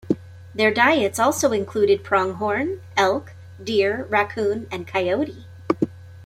Their 0.55 0.73
diets 0.73 1.19
also 1.19 1.51
included 1.51 2.03
pronghorn, 2.03 2.81
elk, 2.97 3.33
deer, 3.63 4.07
raccoon 4.09 4.65
and 4.71 4.87
coyote. 4.87 5.45